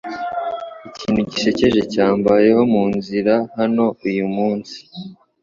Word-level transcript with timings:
Ikintu 0.89 1.21
gisekeje 1.29 1.81
cyambayeho 1.93 2.61
munzira 2.73 3.35
hano 3.57 3.85
uyumunsi. 4.07 4.77